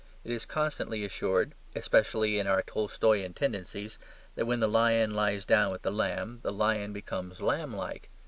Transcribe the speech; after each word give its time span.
It 0.23 0.31
is 0.31 0.47
constantly 0.47 1.05
assured, 1.05 1.53
especially 1.75 2.39
in 2.39 2.47
our 2.47 2.63
Tolstoyan 2.63 3.35
tendencies, 3.35 3.99
that 4.33 4.47
when 4.47 4.59
the 4.59 4.67
lion 4.67 5.13
lies 5.13 5.45
down 5.45 5.71
with 5.71 5.83
the 5.83 5.91
lamb 5.91 6.39
the 6.41 6.51
lion 6.51 6.91
becomes 6.91 7.39
lamb 7.39 7.75
like. 7.75 8.09